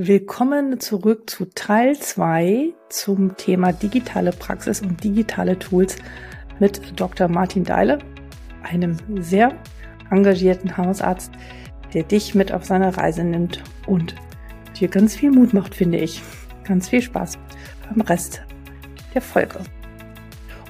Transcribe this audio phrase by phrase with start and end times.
[0.00, 5.96] Willkommen zurück zu Teil 2 zum Thema digitale Praxis und digitale Tools
[6.60, 7.26] mit Dr.
[7.26, 7.98] Martin Deile,
[8.62, 9.58] einem sehr
[10.08, 11.32] engagierten Hausarzt,
[11.94, 14.14] der dich mit auf seine Reise nimmt und
[14.78, 16.22] dir ganz viel Mut macht, finde ich.
[16.62, 17.36] Ganz viel Spaß
[17.88, 18.42] beim Rest
[19.14, 19.58] der Folge.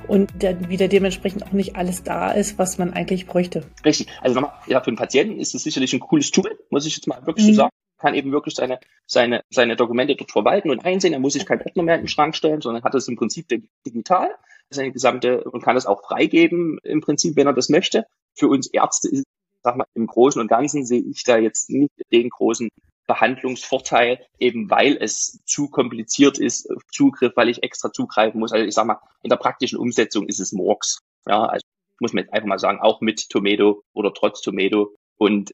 [0.07, 3.65] Und der, wieder dementsprechend auch nicht alles da ist, was man eigentlich bräuchte.
[3.85, 4.07] Richtig.
[4.23, 7.07] Also nochmal, ja, für den Patienten ist es sicherlich ein cooles Tool, muss ich jetzt
[7.07, 7.51] mal wirklich mhm.
[7.51, 11.13] so sagen kann eben wirklich seine, seine, seine Dokumente dort verwalten und einsehen.
[11.13, 13.49] Er muss sich kein Ordner mehr in den Schrank stellen, sondern hat es im Prinzip
[13.87, 14.31] digital,
[14.71, 18.07] seine gesamte, und kann es auch freigeben, im Prinzip, wenn er das möchte.
[18.35, 19.25] Für uns Ärzte ist,
[19.63, 22.69] sag mal, im Großen und Ganzen sehe ich da jetzt nicht den großen
[23.07, 28.53] Behandlungsvorteil, eben weil es zu kompliziert ist, Zugriff, weil ich extra zugreifen muss.
[28.53, 31.01] Also ich sag mal, in der praktischen Umsetzung ist es Murks.
[31.27, 31.65] Ja, also
[32.01, 34.95] muss man jetzt einfach mal sagen, auch mit Tomato oder trotz Tomato.
[35.17, 35.53] Und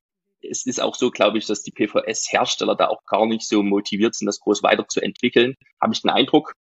[0.50, 4.14] es ist auch so, glaube ich, dass die PVS-Hersteller da auch gar nicht so motiviert
[4.14, 5.54] sind, das groß weiterzuentwickeln.
[5.80, 6.54] Habe ich den Eindruck,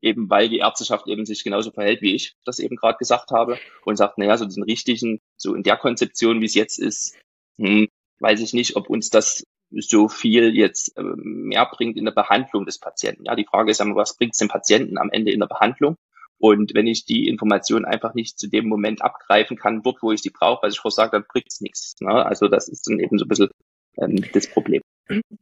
[0.00, 3.58] eben weil die Ärzteschaft eben sich genauso verhält, wie ich das eben gerade gesagt habe
[3.84, 7.16] und sagt, naja, so diesen richtigen, so in der Konzeption, wie es jetzt ist,
[7.58, 7.88] hm,
[8.20, 12.66] weiß ich nicht, ob uns das so viel jetzt äh, mehr bringt in der Behandlung
[12.66, 13.24] des Patienten.
[13.24, 15.96] Ja, die Frage ist ja, was bringt es dem Patienten am Ende in der Behandlung?
[16.38, 20.20] Und wenn ich die Information einfach nicht zu dem Moment abgreifen kann, dort, wo ich
[20.22, 21.94] sie brauche, was ich vorher dann bringt es nichts.
[22.00, 22.10] Ne?
[22.10, 23.48] Also das ist dann eben so ein bisschen
[23.98, 24.82] ähm, das Problem.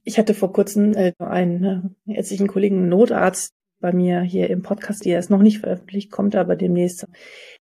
[0.05, 3.51] Ich hatte vor kurzem äh, einen äh, ärztlichen Kollegen, Notarzt,
[3.81, 7.07] bei mir hier im Podcast, der ist noch nicht veröffentlicht, kommt aber demnächst.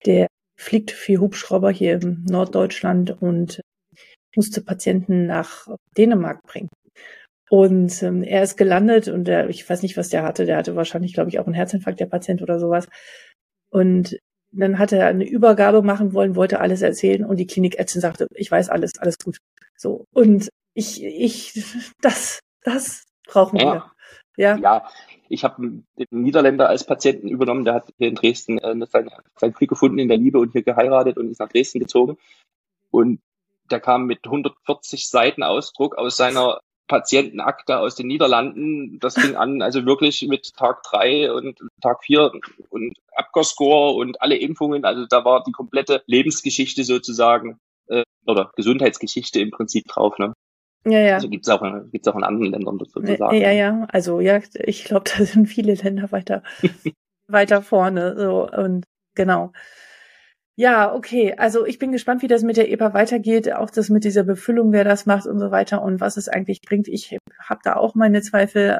[0.06, 3.60] Der fliegt für Hubschrauber hier im Norddeutschland und
[4.36, 6.70] musste Patienten nach Dänemark bringen.
[7.50, 10.46] Und ähm, er ist gelandet und der, ich weiß nicht, was der hatte.
[10.46, 12.88] Der hatte wahrscheinlich, glaube ich, auch einen Herzinfarkt, der Patient oder sowas.
[13.70, 14.18] Und
[14.52, 18.50] dann hat er eine Übergabe machen wollen, wollte alles erzählen und die Klinikärztin sagte, ich
[18.50, 19.38] weiß alles, alles gut.
[19.76, 20.06] So.
[20.14, 21.64] Und ich, ich,
[22.02, 23.66] das, das brauchen ja.
[23.66, 23.92] wir.
[24.38, 24.58] Ja.
[24.58, 24.90] Ja.
[25.28, 29.54] Ich habe einen Niederländer als Patienten übernommen, der hat hier in Dresden äh, sein, sein
[29.54, 32.18] Glück gefunden in der Liebe und hier geheiratet und ist nach Dresden gezogen.
[32.92, 33.22] Und
[33.72, 39.00] der kam mit 140 Seiten Ausdruck aus seiner Patientenakte aus den Niederlanden.
[39.00, 42.32] Das fing an, also wirklich mit Tag drei und Tag vier
[42.70, 44.86] und Abgascore und alle Impfungen.
[44.86, 50.18] Also da war die komplette Lebensgeschichte sozusagen äh, oder Gesundheitsgeschichte im Prinzip drauf.
[50.20, 50.34] Ne?
[50.86, 51.16] Ja, ja.
[51.16, 53.38] Also gibt's auch, gibt's auch in anderen Ländern sozusagen.
[53.38, 53.88] Ja, ja.
[53.90, 56.44] Also ja, ich glaube, da sind viele Länder weiter,
[57.28, 58.16] weiter vorne.
[58.18, 58.86] So und
[59.16, 59.52] genau.
[60.56, 61.34] Ja, okay.
[61.38, 64.72] Also ich bin gespannt, wie das mit der EPA weitergeht, auch das mit dieser Befüllung,
[64.72, 66.88] wer das macht und so weiter und was es eigentlich bringt.
[66.88, 68.80] Ich habe da auch meine Zweifel.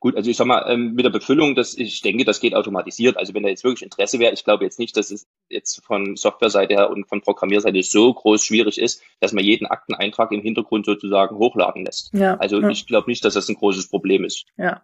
[0.00, 3.16] Gut, also ich sag mal, ähm, mit der Befüllung, das, ich denke, das geht automatisiert.
[3.16, 6.14] Also wenn da jetzt wirklich Interesse wäre, ich glaube jetzt nicht, dass es jetzt von
[6.14, 10.86] Softwareseite her und von Programmierseite so groß schwierig ist, dass man jeden Akteneintrag im Hintergrund
[10.86, 12.12] sozusagen hochladen lässt.
[12.12, 12.68] Ja, also ja.
[12.68, 14.44] ich glaube nicht, dass das ein großes Problem ist.
[14.56, 14.82] Ja.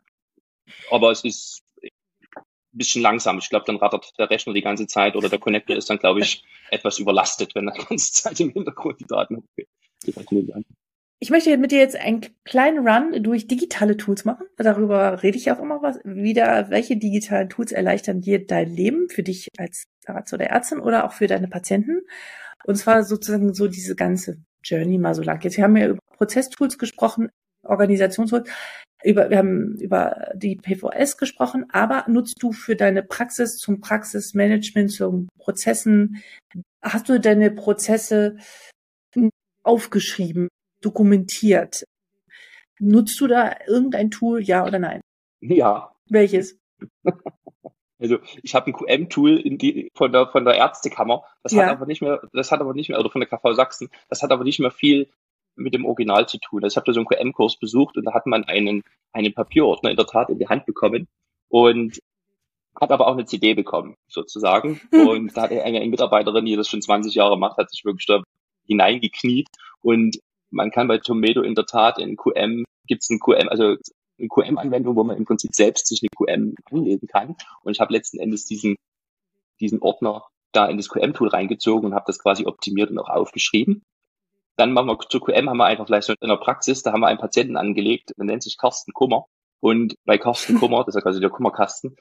[0.91, 1.63] Aber es ist
[2.79, 3.39] bisschen langsam.
[3.39, 6.21] Ich glaube, dann rattert der Rechner die ganze Zeit oder der Connector ist dann, glaube
[6.21, 9.69] ich, etwas überlastet, wenn er die ganze Zeit im Hintergrund die Daten hochgeht.
[11.21, 14.47] Ich möchte mit dir jetzt einen kleinen Run durch digitale Tools machen.
[14.59, 15.99] Darüber rede ich auch immer was.
[16.05, 21.05] Wieder, welche digitalen Tools erleichtern dir dein Leben für dich als Arzt oder Ärztin oder
[21.05, 22.03] auch für deine Patienten?
[22.65, 25.43] Und zwar sozusagen so diese ganze Journey mal so lang.
[25.43, 27.31] Jetzt haben wir über Prozesstools gesprochen,
[27.63, 28.49] Organisationstools
[29.05, 34.91] über, wir haben über die PVS gesprochen, aber nutzt du für deine Praxis zum Praxismanagement,
[34.91, 36.23] zum Prozessen,
[36.83, 38.37] hast du deine Prozesse
[39.63, 40.49] aufgeschrieben,
[40.81, 41.85] dokumentiert?
[42.81, 45.01] Nutzt du da irgendein Tool, ja oder nein?
[45.41, 45.95] Ja.
[46.09, 46.59] Welches?
[48.01, 49.43] Also ich habe ein QM-Tool
[49.95, 51.25] von der von der Ärztekammer.
[51.43, 51.63] Das ja.
[51.63, 54.23] hat aber nicht mehr, das hat aber nicht mehr, oder von der KV Sachsen, das
[54.23, 55.09] hat aber nicht mehr viel
[55.57, 56.63] mit dem Original zu tun.
[56.63, 58.83] Also ich habe da so einen QM-Kurs besucht und da hat man einen,
[59.13, 61.07] einen Papierordner in der Tat in die Hand bekommen
[61.49, 61.99] und
[62.81, 64.81] hat aber auch eine CD bekommen, sozusagen.
[64.93, 68.23] Und da hat eine Mitarbeiterin, die das schon 20 Jahre macht, hat sich wirklich da
[68.67, 69.49] hineingekniet.
[69.81, 70.19] Und
[70.51, 73.77] man kann bei Tomato in der Tat in QM, gibt's ein QM, also
[74.19, 77.37] eine QM-Anwendung, wo man im Prinzip selbst sich eine QM anlegen kann.
[77.63, 78.77] Und ich habe letzten Endes diesen,
[79.61, 83.83] diesen Ordner da in das QM-Tool reingezogen und habe das quasi optimiert und auch aufgeschrieben.
[84.57, 87.01] Dann machen wir zu QM, haben wir einfach vielleicht so in der Praxis, da haben
[87.01, 89.27] wir einen Patienten angelegt, der nennt sich Carsten Kummer.
[89.61, 91.97] Und bei Carsten Kummer, das ist ja quasi der Kummerkasten,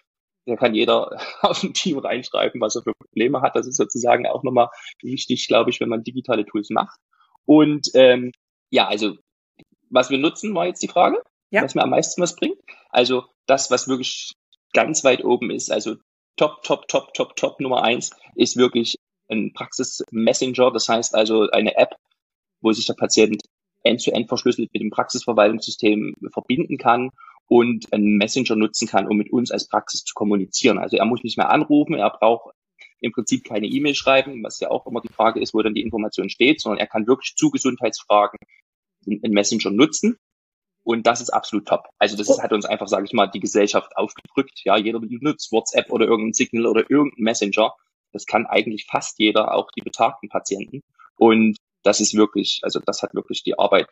[0.45, 3.55] da kann jeder aus dem Team reinschreiben, was er für Probleme hat.
[3.55, 4.69] Das ist sozusagen auch nochmal
[5.01, 7.00] wichtig, glaube ich, wenn man digitale Tools macht.
[7.45, 8.31] Und ähm,
[8.69, 9.15] ja, also
[9.89, 11.21] was wir nutzen, war jetzt die Frage,
[11.51, 11.61] ja.
[11.61, 12.57] was mir am meisten was bringt.
[12.89, 14.33] Also das, was wirklich
[14.73, 15.95] ganz weit oben ist, also
[16.35, 18.97] top, top, top, top, top Nummer eins, ist wirklich
[19.29, 20.71] ein Praxis-Messenger.
[20.71, 21.95] Das heißt also eine App,
[22.63, 23.44] wo sich der Patient
[23.83, 27.12] end-zu-end -end verschlüsselt mit dem Praxisverwaltungssystem verbinden kann
[27.48, 30.80] und einen Messenger nutzen kann, um mit uns als Praxis zu kommunizieren.
[30.80, 32.54] Also er muss nicht mehr anrufen, er braucht
[33.01, 35.81] im Prinzip keine E-Mail schreiben, was ja auch immer die Frage ist, wo dann die
[35.81, 38.39] Information steht, sondern er kann wirklich zu Gesundheitsfragen
[39.06, 40.18] einen Messenger nutzen.
[40.83, 41.88] Und das ist absolut top.
[41.98, 44.62] Also das ist, hat uns einfach, sage ich mal, die Gesellschaft aufgedrückt.
[44.63, 47.74] Ja, jeder nutzt WhatsApp oder irgendein Signal oder irgendein Messenger.
[48.12, 50.81] Das kann eigentlich fast jeder, auch die betagten Patienten.
[51.15, 53.88] Und das ist wirklich, also das hat wirklich die Arbeit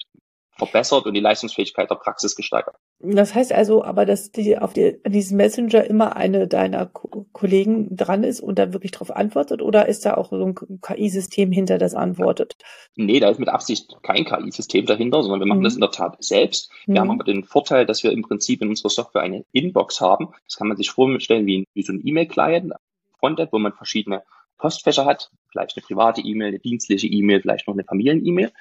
[0.58, 2.76] verbessert und die Leistungsfähigkeit der Praxis gesteigert.
[3.00, 7.96] Das heißt also aber, dass die auf die, diesem Messenger immer eine deiner Ko Kollegen
[7.96, 11.78] dran ist und da wirklich darauf antwortet oder ist da auch so ein KI-System hinter,
[11.78, 12.58] das antwortet?
[12.96, 15.64] Nee, da ist mit Absicht kein KI-System dahinter, sondern wir machen mhm.
[15.64, 16.70] das in der Tat selbst.
[16.86, 17.00] Wir mhm.
[17.00, 20.30] haben aber den Vorteil, dass wir im Prinzip in unserer Software eine Inbox haben.
[20.46, 22.74] Das kann man sich vorstellen wie, wie so ein E-Mail-Client,
[23.18, 24.24] Frontend, wo man verschiedene
[24.62, 28.52] Postfächer hat, vielleicht eine private E-Mail, eine dienstliche E-Mail, vielleicht noch eine Familien-E-Mail.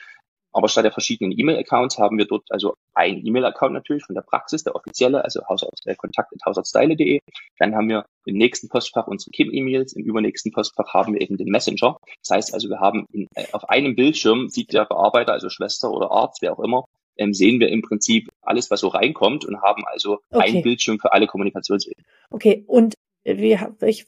[0.52, 4.64] Aber statt der verschiedenen E-Mail-Accounts haben wir dort also einen E-Mail-Account natürlich von der Praxis,
[4.64, 7.20] der offizielle, also Hausarzt, äh, kontakt.hausarztsteile.de.
[7.58, 11.50] Dann haben wir im nächsten Postfach unsere Kim-E-Mails, im übernächsten Postfach haben wir eben den
[11.50, 11.98] Messenger.
[12.22, 15.90] Das heißt also, wir haben in, äh, auf einem Bildschirm sieht der Bearbeiter, also Schwester
[15.92, 16.84] oder Arzt, wer auch immer,
[17.16, 20.56] ähm, sehen wir im Prinzip alles, was so reinkommt und haben also okay.
[20.56, 22.02] ein Bildschirm für alle Kommunikationswege.
[22.30, 22.94] Okay, und
[23.24, 24.04] wie, wie,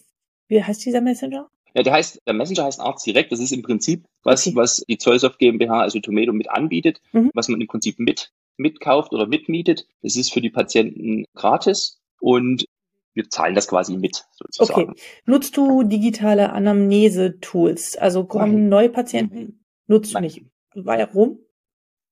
[0.48, 1.48] wie heißt dieser Messenger?
[1.74, 3.32] Ja, der heißt, der Messenger heißt Arzt direkt.
[3.32, 4.56] Das ist im Prinzip was, okay.
[4.56, 7.30] was die Zollsoft GmbH, also Tomato mit anbietet, mhm.
[7.34, 9.86] was man im Prinzip mit, mitkauft oder mitmietet.
[10.02, 12.66] Das ist für die Patienten gratis und
[13.14, 14.90] wir zahlen das quasi mit, sozusagen.
[14.90, 15.00] Okay.
[15.26, 17.96] Nutzt du digitale Anamnese-Tools?
[17.96, 18.68] Also kommen Nein.
[18.68, 19.64] neue Patienten?
[19.86, 20.42] Nutzt du nicht.
[20.75, 21.38] Warum?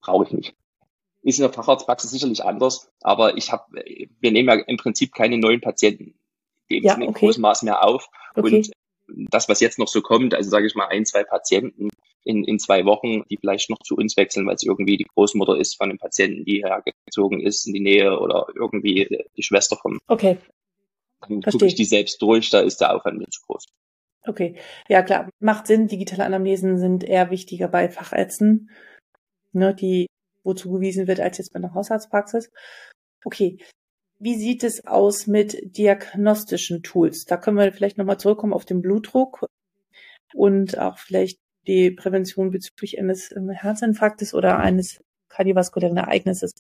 [0.03, 0.55] Brauche ich nicht.
[1.23, 5.39] Ist in der Facharztpraxis sicherlich anders, aber ich habe, wir nehmen ja im Prinzip keine
[5.39, 6.15] neuen Patienten
[6.71, 7.27] dem ja, okay.
[7.27, 8.09] großem Maß mehr auf.
[8.35, 8.57] Okay.
[8.57, 8.71] Und
[9.31, 11.91] das, was jetzt noch so kommt, also sage ich mal ein, zwei Patienten
[12.25, 15.57] in, in zwei Wochen, die vielleicht noch zu uns wechseln, weil es irgendwie die Großmutter
[15.57, 19.99] ist von einem Patienten, die hergezogen ist in die Nähe oder irgendwie die Schwester vom.
[20.07, 20.39] Okay.
[21.29, 23.65] Dann gucke ich die selbst durch, da ist der Aufwand nicht groß.
[24.27, 24.57] Okay,
[24.89, 25.89] ja klar, macht Sinn.
[25.89, 28.71] Digitale Anamnesen sind eher wichtiger bei Fachärzten,
[29.53, 30.07] ne, die
[30.43, 32.51] wo zugewiesen wird, als jetzt bei einer Hausarztpraxis.
[33.25, 33.59] Okay,
[34.21, 37.25] wie sieht es aus mit diagnostischen Tools?
[37.25, 39.47] Da können wir vielleicht nochmal zurückkommen auf den Blutdruck
[40.35, 46.53] und auch vielleicht die Prävention bezüglich eines ähm, Herzinfarktes oder eines kardiovaskulären Ereignisses.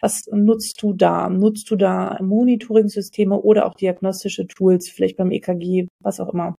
[0.00, 1.30] Was nutzt du da?
[1.30, 6.54] Nutzt du da Monitoring-Systeme oder auch diagnostische Tools, vielleicht beim EKG, was auch immer?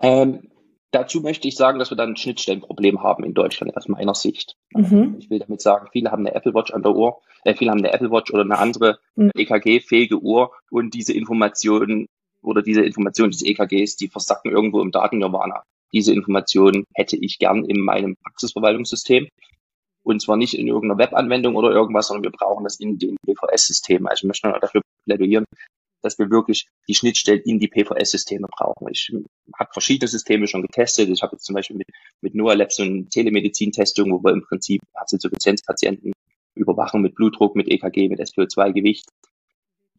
[0.00, 0.48] Ähm,
[0.90, 4.56] Dazu möchte ich sagen, dass wir dann ein Schnittstellenproblem haben in Deutschland aus meiner Sicht.
[4.72, 5.16] Mhm.
[5.18, 7.78] Ich will damit sagen, viele haben eine Apple Watch an der Uhr, äh, viele haben
[7.78, 9.30] eine Apple Watch oder eine andere mhm.
[9.34, 12.06] EKG-fähige Uhr und diese Informationen
[12.42, 15.62] oder diese Informationen des EKGs, die versacken irgendwo im Datennirvana.
[15.92, 19.28] Diese Informationen hätte ich gern in meinem Praxisverwaltungssystem.
[20.02, 24.06] Und zwar nicht in irgendeiner Webanwendung oder irgendwas, sondern wir brauchen das in den BVS-Systemen.
[24.06, 25.44] Also ich möchte dafür plädieren,
[26.02, 28.88] dass wir wirklich die Schnittstellen in die PVS-Systeme brauchen.
[28.90, 29.12] Ich
[29.58, 31.08] habe verschiedene Systeme schon getestet.
[31.08, 31.88] Ich habe jetzt zum Beispiel mit,
[32.20, 36.12] mit Noah Labs so eine Telemedizin-Testung, wo wir im Prinzip Herzinsuffizienzpatienten
[36.54, 39.06] überwachen mit Blutdruck, mit EKG, mit SPO2-Gewicht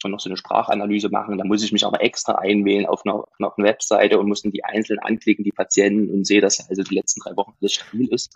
[0.03, 1.37] und noch so eine Sprachanalyse machen.
[1.37, 4.51] Da muss ich mich aber extra einwählen auf einer, auf einer Webseite und muss dann
[4.51, 8.07] die einzeln anklicken, die Patienten und sehe, dass also die letzten drei Wochen alles stabil
[8.13, 8.35] ist.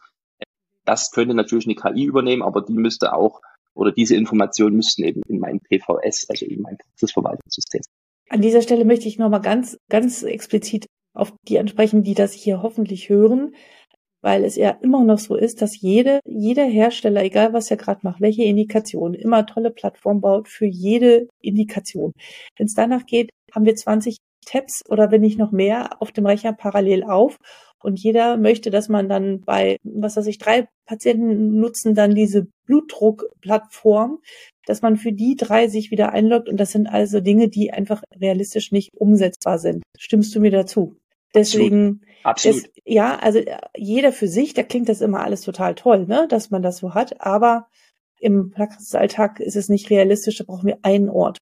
[0.86, 3.42] Das könnte natürlich eine KI übernehmen, aber die müsste auch
[3.75, 7.81] oder diese Informationen müssten eben in mein PVS, also in mein Praxisverwaltungssystem.
[8.29, 12.63] An dieser Stelle möchte ich nochmal ganz, ganz explizit auf die ansprechen, die das hier
[12.63, 13.53] hoffentlich hören,
[14.21, 18.00] weil es ja immer noch so ist, dass jede, jeder Hersteller, egal was er gerade
[18.03, 22.13] macht, welche Indikation, immer tolle Plattform baut für jede Indikation.
[22.57, 26.25] Wenn es danach geht, haben wir 20 Tabs oder wenn nicht noch mehr auf dem
[26.25, 27.38] Rechner parallel auf
[27.81, 32.48] und jeder möchte, dass man dann bei, was weiß ich, drei Patienten nutzen dann diese
[32.65, 34.20] Blutdruckplattform,
[34.65, 36.50] dass man für die drei sich wieder einloggt.
[36.50, 39.84] Und das sind also Dinge, die einfach realistisch nicht umsetzbar sind.
[39.98, 40.96] Stimmst du mir dazu?
[41.34, 42.58] Deswegen, Absolut.
[42.58, 43.39] Ist, ja, also
[43.75, 46.93] jeder für sich, da klingt das immer alles total toll, ne, dass man das so
[46.93, 47.22] hat.
[47.22, 47.67] Aber
[48.20, 51.39] im Praxisalltag ist es nicht realistisch, da brauchen wir einen Ort.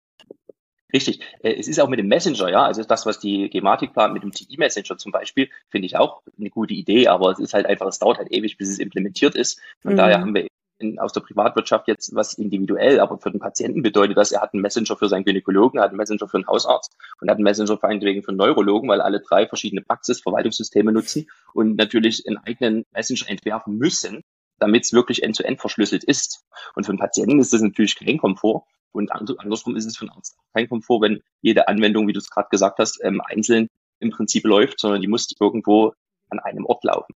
[0.94, 1.22] Richtig.
[1.42, 4.24] Äh, es ist auch mit dem Messenger, ja, also das, was die Gematik plant mit
[4.24, 7.88] dem TI-Messenger zum Beispiel, finde ich auch eine gute Idee, aber es ist halt einfach,
[7.88, 9.60] es dauert halt ewig, bis es implementiert ist.
[9.82, 9.98] Von mhm.
[9.98, 10.48] daher haben wir
[10.82, 14.54] in, aus der Privatwirtschaft jetzt was individuell, aber für den Patienten bedeutet das, er hat
[14.54, 17.44] einen Messenger für seinen Gynäkologen, er hat einen Messenger für einen Hausarzt und hat einen
[17.44, 22.28] Messenger vor allem wegen für einen Neurologen, weil alle drei verschiedene Praxisverwaltungssysteme nutzen und natürlich
[22.28, 24.22] einen eigenen Messenger entwerfen müssen,
[24.60, 26.44] damit es wirklich end-zu-end -end verschlüsselt ist.
[26.76, 30.12] Und für den Patienten ist das natürlich kein Komfort, und andersrum ist es für einen
[30.12, 33.68] Arzt kein Komfort, wenn jede Anwendung, wie du es gerade gesagt hast, ähm, einzeln
[34.00, 35.94] im Prinzip läuft, sondern die muss irgendwo
[36.30, 37.14] an einem Ort laufen.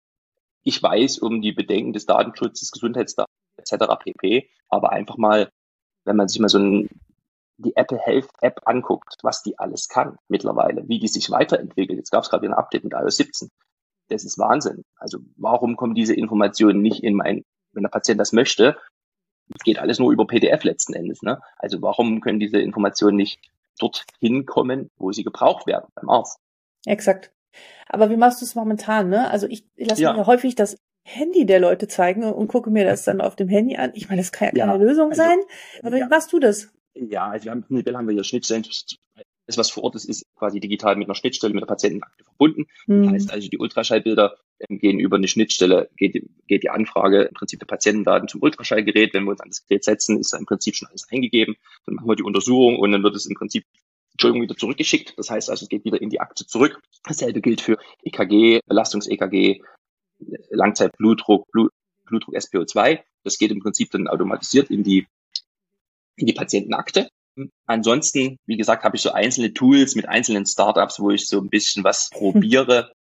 [0.64, 3.32] Ich weiß um die Bedenken des Datenschutzes, Gesundheitsdaten
[3.70, 3.86] etc.
[4.00, 4.50] pp.
[4.70, 5.50] Aber einfach mal,
[6.06, 6.90] wenn man sich mal so ein,
[7.58, 11.98] die Apple Health App anguckt, was die alles kann mittlerweile, wie die sich weiterentwickelt.
[11.98, 13.50] Jetzt gab es gerade ein Update mit iOS 17.
[14.10, 14.84] Das ist Wahnsinn.
[14.98, 18.78] Also warum kommen diese Informationen nicht in mein, wenn der Patient das möchte,
[19.54, 21.22] es geht alles nur über PDF letzten Endes.
[21.22, 21.40] Ne?
[21.58, 23.40] Also warum können diese Informationen nicht
[23.80, 26.40] dorthin kommen, wo sie gebraucht werden, beim Arzt?
[26.86, 27.32] Exakt.
[27.88, 29.10] Aber wie machst du es momentan?
[29.10, 29.30] Ne?
[29.30, 30.14] Also ich lasse ja.
[30.14, 33.76] mir häufig das Handy der Leute zeigen und gucke mir das dann auf dem Handy
[33.76, 33.92] an.
[33.94, 35.38] Ich meine, das kann ja keine ja, Lösung also, sein.
[35.84, 36.06] Aber ja.
[36.06, 36.74] wie machst du das?
[36.96, 38.66] Ja, also wir haben, prinzipiell haben wir hier Schnittstellen.
[39.46, 42.66] Das, was vor Ort ist, ist quasi digital mit einer Schnittstelle mit der Patientenakte verbunden.
[42.88, 43.04] Mhm.
[43.04, 44.36] Das heißt also, die Ultraschallbilder
[44.68, 49.14] ähm, gehen über eine Schnittstelle, geht, geht die Anfrage im Prinzip der Patientendaten zum Ultraschallgerät.
[49.14, 51.56] Wenn wir uns an das Gerät setzen, ist da im Prinzip schon alles eingegeben.
[51.86, 53.66] Dann machen wir die Untersuchung und dann wird es im Prinzip
[54.14, 55.14] Entschuldigung, wieder zurückgeschickt.
[55.18, 56.82] Das heißt also, es geht wieder in die Akte zurück.
[57.04, 59.62] Dasselbe gilt für EKG, Belastungs-EKG,
[60.50, 61.72] Langzeitblutdruck, Blut,
[62.06, 63.00] Blutdruck SPO2.
[63.24, 65.08] Das geht im Prinzip dann automatisiert in die,
[66.16, 67.10] in die Patientenakte.
[67.66, 71.50] Ansonsten, wie gesagt, habe ich so einzelne Tools mit einzelnen Startups, wo ich so ein
[71.50, 72.94] bisschen was probiere.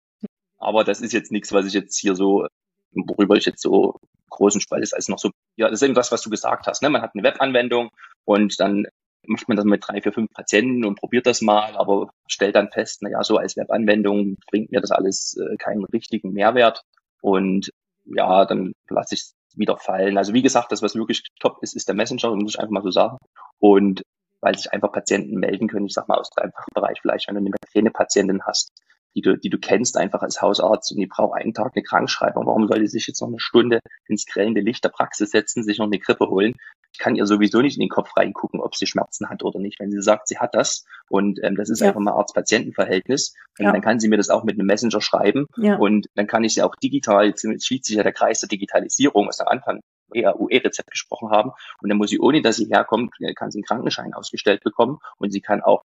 [0.59, 2.47] Aber das ist jetzt nichts, was ich jetzt hier so,
[2.93, 3.97] worüber ich jetzt so
[4.31, 6.83] großen Spalt ist, als noch so, ja, das ist eben das, was du gesagt hast.
[6.83, 6.91] Ne?
[6.91, 7.91] Man hat eine Webanwendung
[8.25, 8.87] und dann
[9.27, 12.71] macht man das mit drei, vier, fünf Patienten und probiert das mal, aber stellt dann
[12.71, 16.83] fest, na ja, so als Webanwendung bringt mir das alles äh, keinen richtigen Mehrwert.
[17.25, 17.71] Und
[18.05, 20.19] ja, dann lasse ich es wieder fallen.
[20.19, 22.83] Also wie gesagt, das, was wirklich top ist, ist der Messenger, muss ich einfach mal
[22.83, 23.17] so sagen.
[23.59, 24.03] Und
[24.43, 27.37] weil sich einfach Patienten melden können, ich sag mal aus dem einfachen Bereich, vielleicht wenn
[27.37, 28.73] du eine Migräne-Patientin hast,
[29.15, 32.47] die du, die du kennst einfach als Hausarzt und die braucht einen Tag eine Krankschreibung.
[32.47, 35.79] Warum soll die sich jetzt noch eine Stunde ins grellende Licht der Praxis setzen, sich
[35.79, 36.55] noch eine Grippe holen?
[36.93, 39.81] Ich kann ihr sowieso nicht in den Kopf reingucken, ob sie Schmerzen hat oder nicht.
[39.81, 41.89] Wenn sie sagt, sie hat das und ähm, das ist ja.
[41.89, 43.73] einfach mal Arzt-Patienten-Verhältnis, ja.
[43.73, 45.77] dann kann sie mir das auch mit einem Messenger schreiben ja.
[45.77, 49.29] und dann kann ich sie auch digital, jetzt schließt sich ja der Kreis der Digitalisierung,
[49.29, 49.81] was am Anfang
[50.15, 51.51] EAUE-Rezept gesprochen haben.
[51.81, 55.31] Und dann muss sie, ohne dass sie herkommt, kann sie einen Krankenschein ausgestellt bekommen und
[55.31, 55.83] sie kann auch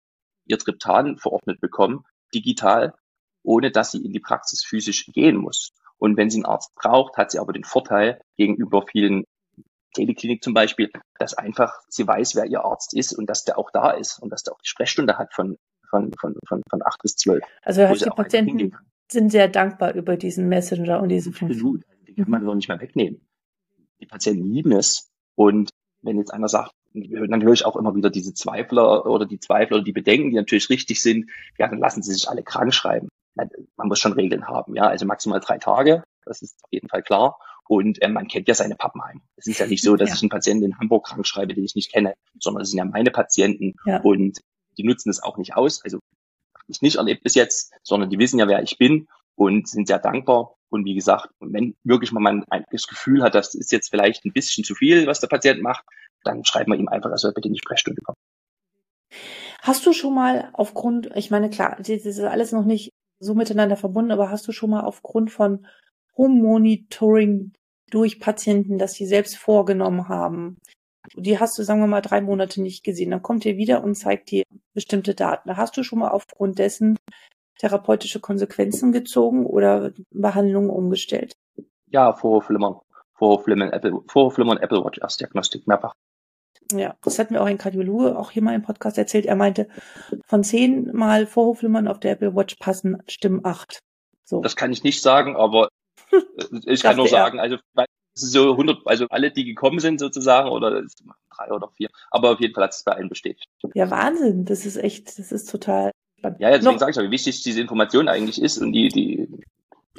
[0.45, 2.03] ihr Triptan verordnet bekommen,
[2.33, 2.93] digital
[3.47, 5.71] ohne dass sie in die Praxis physisch gehen muss.
[5.97, 9.23] Und wenn sie einen Arzt braucht, hat sie aber den Vorteil gegenüber vielen
[9.93, 13.71] Teleklinik zum Beispiel, dass einfach sie weiß, wer ihr Arzt ist und dass der auch
[13.71, 15.55] da ist und dass der auch die Sprechstunde hat von,
[15.89, 17.43] von, von, von, von acht bis zwölf.
[17.63, 18.75] Also heißt, die Patienten
[19.09, 21.83] sind sehr dankbar über diesen Messenger und diese Funktion.
[22.05, 23.25] Die kann man doch nicht mehr wegnehmen.
[24.01, 25.09] Die Patienten lieben es.
[25.35, 25.69] Und
[26.01, 29.77] wenn jetzt einer sagt, dann höre ich auch immer wieder diese Zweifler oder die Zweifler
[29.77, 33.07] oder die Bedenken, die natürlich richtig sind, ja, dann lassen sie sich alle krank schreiben
[33.75, 37.03] man muss schon Regeln haben, ja, also maximal drei Tage, das ist auf jeden Fall
[37.03, 37.39] klar.
[37.69, 39.21] Und äh, man kennt ja seine Pappenheim.
[39.35, 40.15] Es ist ja nicht so, dass ja.
[40.15, 42.85] ich einen Patienten in Hamburg krank schreibe, den ich nicht kenne, sondern es sind ja
[42.85, 43.99] meine Patienten ja.
[44.01, 44.39] und
[44.77, 45.83] die nutzen es auch nicht aus.
[45.83, 45.99] Also
[46.67, 49.99] ich nicht erlebt bis jetzt, sondern die wissen ja, wer ich bin und sind sehr
[49.99, 50.55] dankbar.
[50.69, 54.33] Und wie gesagt, wenn wirklich mal man das Gefühl hat, das ist jetzt vielleicht ein
[54.33, 55.85] bisschen zu viel, was der Patient macht,
[56.23, 58.17] dann schreibt man ihm einfach, er soll bitte in die Sprechstunde kommen.
[59.61, 63.77] Hast du schon mal aufgrund, ich meine, klar, das ist alles noch nicht so miteinander
[63.77, 65.65] verbunden, aber hast du schon mal aufgrund von
[66.17, 67.53] Home Monitoring
[67.89, 70.57] durch Patienten, dass sie selbst vorgenommen haben,
[71.15, 73.95] die hast du, sagen wir mal, drei Monate nicht gesehen, dann kommt ihr wieder und
[73.95, 74.43] zeigt dir
[74.73, 75.55] bestimmte Daten.
[75.55, 76.97] Hast du schon mal aufgrund dessen
[77.59, 81.33] therapeutische Konsequenzen gezogen oder Behandlungen umgestellt?
[81.87, 82.79] Ja, Vorhofflimmern.
[83.13, 85.93] Vorhofflimmern, Apple, Vorhofflimmern, Apple Watch Erstdiagnostik mehrfach.
[86.71, 89.25] Ja, das hat mir auch ein Kardiologe auch hier mal im Podcast erzählt.
[89.25, 89.67] Er meinte,
[90.25, 93.79] von zehn Mal Vorhofflimmern auf der Apple Watch passen stimmen acht.
[94.23, 94.41] So.
[94.41, 95.69] Das kann ich nicht sagen, aber
[96.65, 97.57] ich kann nur sagen, also
[98.13, 100.83] so 100, also alle, die gekommen sind sozusagen, oder
[101.35, 103.47] drei oder vier, aber auf jeden Fall hat es bei allen bestätigt.
[103.73, 106.39] Ja, Wahnsinn, das ist echt, das ist total spannend.
[106.39, 109.27] Ja, deswegen sage ich ja, wie wichtig diese Information eigentlich ist und die, die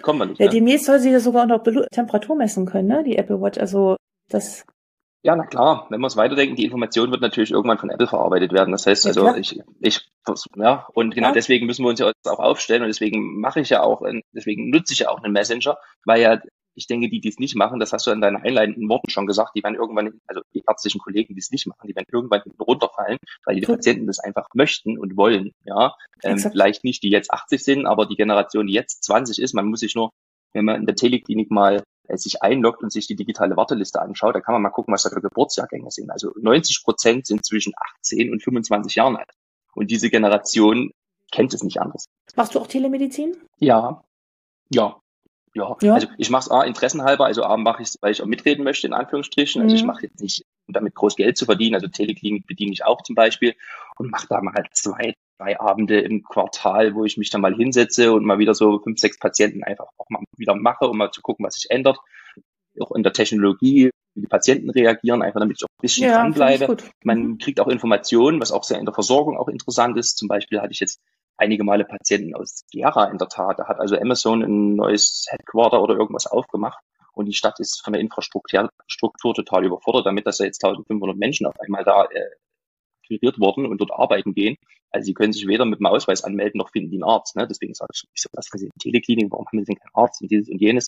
[0.02, 0.40] kommen wir nicht.
[0.40, 0.52] Ja, ne?
[0.52, 3.96] demnächst soll sie ja sogar auch noch Temperatur messen können, ne, die Apple Watch, also
[4.28, 4.64] das
[5.22, 8.52] ja, na klar, wenn wir es weiterdenken, die Information wird natürlich irgendwann von Apple verarbeitet
[8.52, 8.70] werden.
[8.70, 10.08] Das heißt also, ich, ich,
[10.56, 11.32] ja, und genau ja.
[11.32, 14.92] deswegen müssen wir uns ja auch aufstellen und deswegen mache ich ja auch, deswegen nutze
[14.92, 16.40] ich ja auch einen Messenger, weil ja,
[16.78, 19.26] ich denke, die, die es nicht machen, das hast du in deinen einleitenden Worten schon
[19.26, 22.42] gesagt, die werden irgendwann, also die ärztlichen Kollegen, die es nicht machen, die werden irgendwann
[22.60, 25.94] runterfallen, weil die, die Patienten das einfach möchten und wollen, ja.
[26.22, 29.66] Ähm, vielleicht nicht die jetzt 80 sind, aber die Generation, die jetzt 20 ist, man
[29.66, 30.10] muss sich nur,
[30.52, 31.82] wenn man in der Teleklinik mal
[32.16, 35.10] sich einloggt und sich die digitale Warteliste anschaut, da kann man mal gucken, was da
[35.10, 36.10] für Geburtsjahrgänge sind.
[36.10, 39.30] Also 90 Prozent sind zwischen 18 und 25 Jahren alt.
[39.74, 40.92] Und diese Generation
[41.30, 42.06] kennt es nicht anders.
[42.36, 43.36] Machst du auch Telemedizin?
[43.58, 44.02] Ja,
[44.70, 45.00] ja,
[45.54, 45.76] ja.
[45.80, 45.94] ja.
[45.94, 48.64] Also ich mache es A, interessenhalber, also A mache ich es, weil ich auch mitreden
[48.64, 49.62] möchte, in Anführungsstrichen.
[49.62, 49.78] Also mhm.
[49.78, 53.02] ich mache jetzt nicht, um damit groß Geld zu verdienen, also Teleklinik bediene ich auch
[53.02, 53.54] zum Beispiel
[53.96, 58.12] und mache da mal zwei, drei Abende im Quartal, wo ich mich dann mal hinsetze
[58.12, 61.22] und mal wieder so fünf, sechs Patienten einfach auch mal wieder mache, um mal zu
[61.22, 61.98] gucken, was sich ändert.
[62.80, 66.20] Auch in der Technologie, wie die Patienten reagieren, einfach damit ich auch ein bisschen ja,
[66.20, 66.76] dranbleibe.
[67.02, 67.38] Man mhm.
[67.38, 70.16] kriegt auch Informationen, was auch sehr in der Versorgung auch interessant ist.
[70.16, 71.00] Zum Beispiel hatte ich jetzt
[71.36, 73.58] einige Male Patienten aus Gera in der Tat.
[73.58, 76.78] Da hat also Amazon ein neues Headquarter oder irgendwas aufgemacht
[77.18, 81.16] und die Stadt ist von der Infrastruktur Struktur total überfordert damit, dass da jetzt 1500
[81.16, 82.24] Menschen auf einmal da äh,
[83.08, 84.56] akquiriert worden und dort arbeiten gehen.
[84.90, 87.36] Also sie können sich weder mit dem Ausweis anmelden noch finden die einen Arzt.
[87.36, 87.46] Ne?
[87.46, 90.22] Deswegen sage ich, ich so, was für eine Teleklinik, warum haben sie denn keinen Arzt
[90.22, 90.86] und dieses und jenes?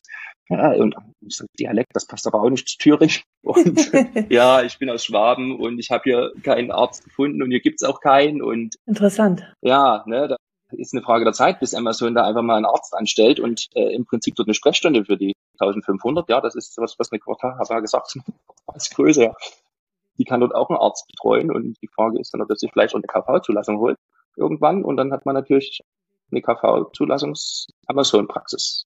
[0.48, 3.16] Ja, und ich so, Dialekt, das passt aber auch nicht zu Thüringen.
[3.42, 3.90] Und
[4.30, 7.82] ja, ich bin aus Schwaben und ich habe hier keinen Arzt gefunden und hier gibt's
[7.82, 8.42] auch keinen.
[8.42, 9.50] Und Interessant.
[9.62, 10.36] Ja, ne, da
[10.72, 13.94] ist eine Frage der Zeit, bis Amazon da einfach mal einen Arzt anstellt und äh,
[13.94, 17.54] im Prinzip dort eine Sprechstunde für die 1500, ja, das ist was, was eine Quartal,
[17.58, 18.14] habe ja gesagt,
[18.66, 19.34] als Größe, ja
[20.20, 22.70] die kann dort auch einen Arzt betreuen und die Frage ist dann, ob er sich
[22.70, 23.96] vielleicht auch eine KV-Zulassung holt
[24.36, 25.80] irgendwann und dann hat man natürlich
[26.30, 28.84] eine KV-Zulassungs-Amazon-Praxis.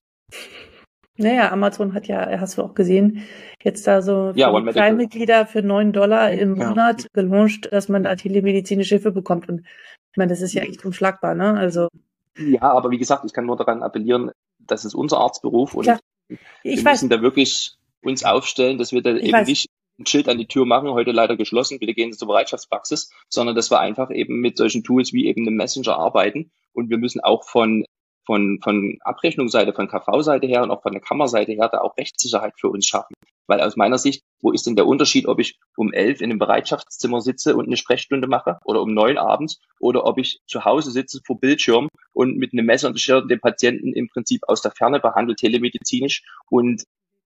[1.17, 3.25] Naja, Amazon hat ja, hast du auch gesehen,
[3.61, 6.69] jetzt da so ja, Kleinmitglieder für neun Dollar im ja.
[6.69, 9.49] Monat gelauncht, dass man da telemedizinische Hilfe bekommt.
[9.49, 9.67] Und
[10.11, 11.57] ich meine, das ist ja echt unschlagbar, ne?
[11.57, 11.89] Also.
[12.37, 15.97] Ja, aber wie gesagt, ich kann nur daran appellieren, das ist unser Arztberuf und ja.
[16.27, 16.83] wir weiß.
[16.83, 19.47] müssen da wirklich uns aufstellen, dass wir da ich eben weiß.
[19.47, 23.11] nicht ein Schild an die Tür machen, heute leider geschlossen, bitte gehen Sie zur Bereitschaftspraxis,
[23.29, 26.97] sondern dass wir einfach eben mit solchen Tools wie eben einem Messenger arbeiten und wir
[26.97, 27.85] müssen auch von
[28.25, 32.53] von, von Abrechnungsseite, von KV-Seite her und auch von der Kammerseite her da auch Rechtssicherheit
[32.59, 33.13] für uns schaffen.
[33.47, 36.39] Weil aus meiner Sicht, wo ist denn der Unterschied, ob ich um elf in einem
[36.39, 40.89] Bereitschaftszimmer sitze und eine Sprechstunde mache oder um neun abends oder ob ich zu Hause
[40.89, 44.71] sitze vor Bildschirm und mit einem Messer und Schirr den Patienten im Prinzip aus der
[44.71, 46.83] Ferne behandelt, telemedizinisch und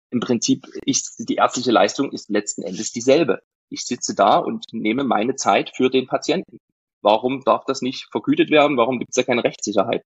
[0.10, 3.42] im Prinzip ist die ärztliche Leistung ist letzten Endes dieselbe.
[3.70, 6.60] Ich sitze da und nehme meine Zeit für den Patienten.
[7.02, 8.78] Warum darf das nicht vergütet werden?
[8.78, 10.04] Warum gibt es da keine Rechtssicherheit?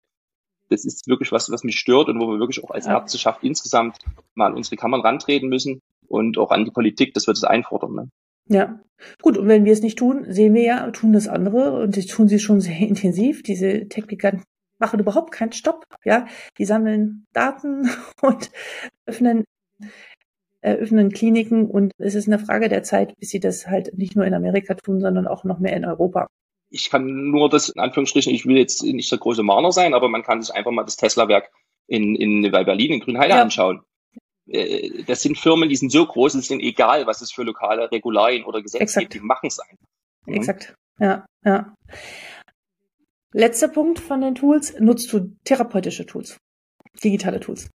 [0.70, 3.98] Das ist wirklich was, was mich stört und wo wir wirklich auch als Ärzteschaft insgesamt
[4.34, 7.94] mal an unsere Kammern rantreten müssen und auch an die Politik, dass wir das einfordern.
[7.94, 8.08] Ne?
[8.48, 8.80] Ja,
[9.20, 9.36] gut.
[9.36, 12.28] Und wenn wir es nicht tun, sehen wir ja, tun das andere und das tun
[12.28, 13.42] sie schon sehr intensiv.
[13.42, 14.44] Diese Tech-Giganten
[14.78, 15.84] machen überhaupt keinen Stopp.
[16.04, 16.26] Ja,
[16.58, 17.90] die sammeln Daten
[18.22, 18.50] und
[19.06, 19.44] öffnen
[20.62, 24.26] eröffnen Kliniken und es ist eine Frage der Zeit, bis sie das halt nicht nur
[24.26, 26.26] in Amerika tun, sondern auch noch mehr in Europa.
[26.70, 30.08] Ich kann nur das, in Anführungsstrichen, ich will jetzt nicht der große Mahner sein, aber
[30.08, 31.50] man kann sich einfach mal das Tesla-Werk
[31.88, 33.42] in, in bei Berlin in Grünheide ja.
[33.42, 33.82] anschauen.
[34.46, 37.90] Äh, das sind Firmen, die sind so groß, es sind egal, was es für lokale
[37.90, 39.10] Regularien oder Gesetze Exakt.
[39.10, 39.86] gibt, die machen es einfach.
[40.26, 40.34] Mhm.
[40.34, 41.74] Exakt, ja, ja.
[43.32, 46.36] Letzter Punkt von den Tools, nutzt du therapeutische Tools,
[47.02, 47.70] digitale Tools?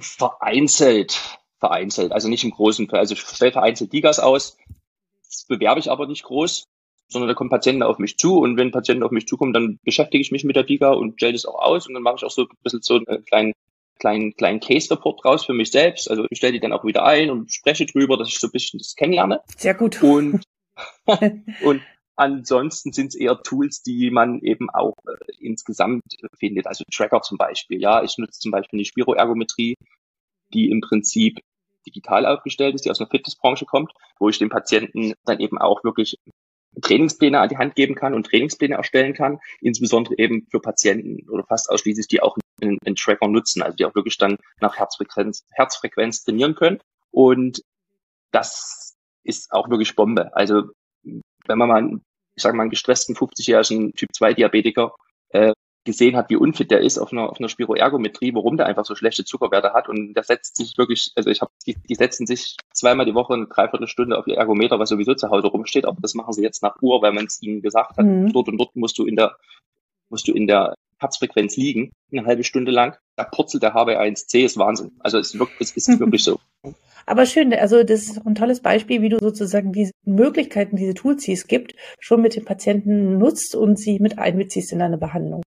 [0.00, 4.56] Vereinzelt vereinzelt, also nicht im großen, also ich stelle vereinzelt Digas aus,
[5.24, 6.64] das bewerbe ich aber nicht groß,
[7.08, 10.20] sondern da kommen Patienten auf mich zu und wenn Patienten auf mich zukommen, dann beschäftige
[10.20, 12.32] ich mich mit der Diga und stelle das auch aus und dann mache ich auch
[12.32, 13.52] so ein bisschen so einen kleinen
[14.00, 16.10] kleinen, kleinen Case-Report raus für mich selbst.
[16.10, 18.50] Also ich stelle die dann auch wieder ein und spreche drüber, dass ich so ein
[18.50, 19.40] bisschen das kennenlerne.
[19.56, 20.02] Sehr gut.
[20.02, 20.42] Und,
[21.62, 21.82] und
[22.16, 26.02] ansonsten sind es eher Tools, die man eben auch äh, insgesamt
[26.36, 26.66] findet.
[26.66, 27.80] Also Tracker zum Beispiel.
[27.80, 29.76] Ja, ich nutze zum Beispiel die Spiroergometrie,
[30.52, 31.40] die im Prinzip
[31.86, 35.84] digital aufgestellt ist, die aus einer Fitnessbranche kommt, wo ich dem Patienten dann eben auch
[35.84, 36.18] wirklich
[36.80, 41.44] Trainingspläne an die Hand geben kann und Trainingspläne erstellen kann, insbesondere eben für Patienten oder
[41.44, 45.44] fast ausschließlich, die auch einen, einen Tracker nutzen, also die auch wirklich dann nach Herzfrequenz,
[45.52, 46.80] Herzfrequenz trainieren können.
[47.10, 47.62] Und
[48.30, 50.34] das ist auch wirklich Bombe.
[50.34, 50.70] Also
[51.02, 52.00] wenn man mal,
[52.34, 54.94] ich sage mal, einen gestressten 50-jährigen Typ 2 Diabetiker
[55.30, 55.52] äh,
[55.84, 58.94] gesehen hat, wie unfit der ist auf einer, auf einer Spiroergometrie, warum der einfach so
[58.94, 59.88] schlechte Zuckerwerte hat.
[59.88, 63.34] Und der setzt sich wirklich, also ich habe, die, die setzen sich zweimal die Woche
[63.34, 66.62] eine Dreiviertelstunde auf ihr Ergometer, was sowieso zu Hause rumsteht, aber das machen sie jetzt
[66.62, 68.32] nach Uhr, weil man es ihnen gesagt hat, mhm.
[68.32, 69.36] dort und dort musst du in der,
[70.08, 72.96] musst du in der Herzfrequenz liegen, eine halbe Stunde lang.
[73.16, 74.92] Da purzelt der HB1C, ist Wahnsinn.
[75.00, 76.38] Also es ist wirklich, es ist wirklich so.
[77.04, 81.24] Aber schön, also das ist ein tolles Beispiel, wie du sozusagen diese Möglichkeiten, diese Tools,
[81.24, 85.42] die es gibt, schon mit den Patienten nutzt und sie mit einbeziehst in deine Behandlung.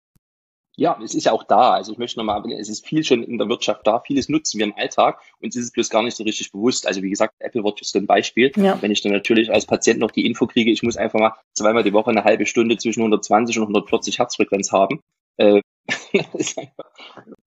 [0.78, 1.74] Ja, es ist ja auch da.
[1.74, 4.66] Also ich möchte nochmal, es ist viel schon in der Wirtschaft da, vieles nutzen wir
[4.66, 6.88] im Alltag und es ist bloß gar nicht so richtig bewusst.
[6.88, 8.52] Also wie gesagt, Apple Watch ist ein Beispiel.
[8.56, 8.82] Ja.
[8.82, 11.84] Wenn ich dann natürlich als Patient noch die Info kriege, ich muss einfach mal zweimal
[11.84, 15.02] die Woche eine halbe Stunde zwischen 120 und 140 Herzfrequenz haben,
[15.38, 15.62] äh,
[16.34, 16.56] das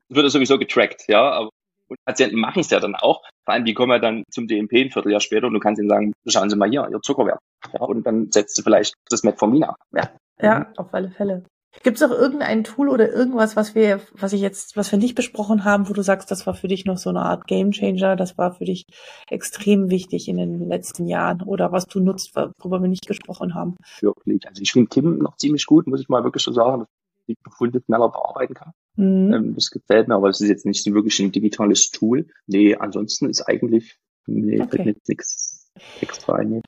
[0.08, 1.30] wird sowieso getrackt, ja.
[1.30, 1.50] Aber
[1.88, 3.22] und Patienten machen es ja dann auch.
[3.44, 5.88] Vor allem, die kommen ja dann zum DMP ein Vierteljahr später und du kannst ihnen
[5.88, 7.40] sagen, schauen Sie mal hier, Ihr Zuckerwert.
[7.72, 9.76] Ja, und dann setzt du vielleicht das Metformin ab.
[9.92, 10.10] Ja,
[10.40, 10.66] ja mhm.
[10.76, 11.44] auf alle Fälle.
[11.82, 15.14] Gibt es auch irgendein Tool oder irgendwas, was wir, was ich jetzt, was wir nicht
[15.14, 18.38] besprochen haben, wo du sagst, das war für dich noch so eine Art Gamechanger, das
[18.38, 18.86] war für dich
[19.28, 23.76] extrem wichtig in den letzten Jahren oder was du nutzt, worüber wir nicht gesprochen haben?
[24.00, 24.46] Wirklich.
[24.46, 26.88] Also ich finde Kim noch ziemlich gut, muss ich mal wirklich so sagen, dass
[27.28, 28.72] die Befunde schneller bearbeiten kann.
[28.96, 29.32] Mhm.
[29.32, 32.28] Ähm, das gefällt mir, aber es ist jetzt nicht so wirklich ein digitales Tool.
[32.46, 34.94] Nee, ansonsten ist eigentlich, nee, okay.
[35.06, 36.62] nichts extra einnehmen.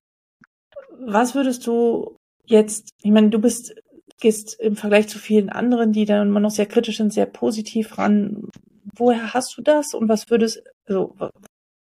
[0.99, 2.17] Was würdest du
[2.47, 3.75] jetzt, ich meine, du bist,
[4.21, 7.99] gehst im Vergleich zu vielen anderen, die dann immer noch sehr kritisch sind, sehr positiv
[7.99, 8.49] ran.
[8.97, 11.15] Woher hast du das und was würdest, also,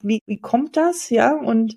[0.03, 1.35] wie, wie kommt das, ja?
[1.35, 1.77] Und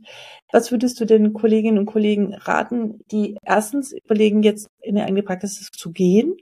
[0.51, 5.23] was würdest du den Kolleginnen und Kollegen raten, die erstens überlegen, jetzt in eine eigene
[5.23, 6.35] Praxis zu gehen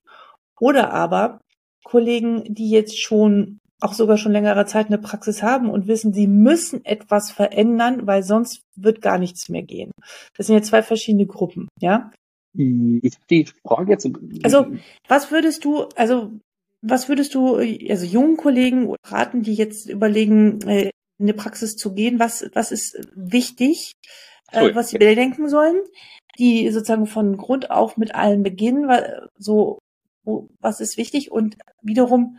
[0.59, 1.41] oder aber
[1.83, 6.27] Kollegen, die jetzt schon auch sogar schon längere Zeit eine Praxis haben und wissen, sie
[6.27, 9.91] müssen etwas verändern, weil sonst wird gar nichts mehr gehen.
[10.35, 12.11] Das sind ja zwei verschiedene Gruppen, ja?
[12.57, 14.07] Ich die Frage jetzt.
[14.43, 14.67] Also,
[15.07, 16.31] was würdest du, also,
[16.81, 21.93] was würdest du, also jungen Kollegen raten, die jetzt überlegen, äh, in eine Praxis zu
[21.93, 23.93] gehen, was, was ist wichtig,
[24.51, 25.81] äh, was sie bedenken sollen,
[26.37, 28.89] die sozusagen von Grund auf mit allem beginnen,
[29.37, 29.79] so,
[30.59, 31.31] was ist wichtig?
[31.31, 32.37] Und wiederum,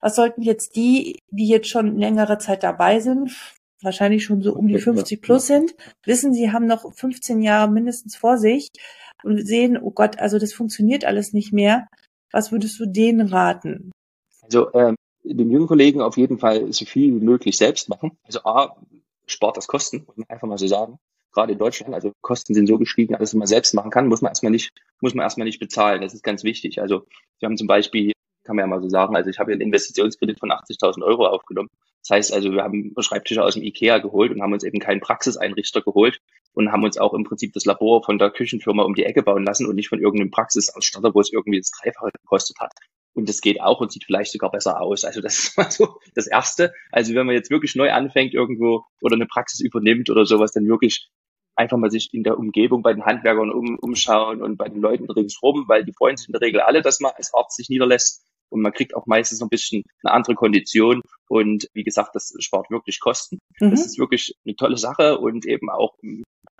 [0.00, 3.34] was sollten jetzt die, die jetzt schon längere Zeit dabei sind,
[3.82, 8.16] wahrscheinlich schon so um die 50 plus sind, wissen, sie haben noch 15 Jahre mindestens
[8.16, 8.70] vor sich
[9.22, 11.88] und sehen, oh Gott, also das funktioniert alles nicht mehr.
[12.30, 13.90] Was würdest du denen raten?
[14.42, 18.18] Also ähm, den jungen Kollegen auf jeden Fall so viel wie möglich selbst machen.
[18.24, 18.76] Also A,
[19.26, 20.98] spart das Kosten, muss man einfach mal so sagen.
[21.32, 24.22] Gerade in Deutschland, also Kosten sind so gestiegen, alles, was man selbst machen kann, muss
[24.22, 26.00] man erstmal nicht, muss man erstmal nicht bezahlen.
[26.00, 26.80] Das ist ganz wichtig.
[26.80, 27.04] Also
[27.38, 28.12] wir haben zum Beispiel
[28.48, 29.14] kann man ja mal so sagen.
[29.14, 31.68] Also ich habe einen Investitionskredit von 80.000 Euro aufgenommen.
[32.00, 35.00] Das heißt also, wir haben Schreibtische aus dem Ikea geholt und haben uns eben keinen
[35.00, 36.18] Praxiseinrichter geholt
[36.58, 39.44] und haben uns auch im Prinzip das Labor von der Küchenfirma um die Ecke bauen
[39.44, 42.72] lassen und nicht von irgendeinem Praxisausstatter, wo es irgendwie das Dreifache gekostet hat.
[43.14, 45.04] Und das geht auch und sieht vielleicht sogar besser aus.
[45.04, 46.72] Also das ist mal so das Erste.
[46.90, 50.66] Also wenn man jetzt wirklich neu anfängt irgendwo oder eine Praxis übernimmt oder sowas, dann
[50.66, 51.08] wirklich
[51.54, 55.08] einfach mal sich in der Umgebung bei den Handwerkern um, umschauen und bei den Leuten
[55.08, 58.24] ringsrum, weil die freuen sich in der Regel alle, dass man als Arzt sich niederlässt
[58.50, 62.70] und man kriegt auch meistens ein bisschen eine andere Kondition und wie gesagt, das spart
[62.70, 63.38] wirklich Kosten.
[63.60, 63.70] Mhm.
[63.70, 65.94] Das ist wirklich eine tolle Sache und eben auch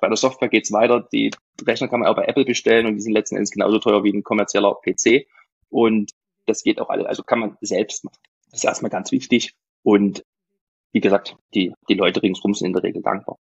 [0.01, 1.07] bei der Software geht's weiter.
[1.13, 1.31] Die
[1.67, 4.13] Rechner kann man auch bei Apple bestellen und die sind letzten Endes genauso teuer wie
[4.13, 5.27] ein kommerzieller PC
[5.69, 6.13] und
[6.47, 8.19] das geht auch alles, also kann man selbst machen.
[8.51, 10.25] Das ist erstmal ganz wichtig und
[10.93, 13.39] wie gesagt, die, die Leute ringsrum sind in der Regel dankbar.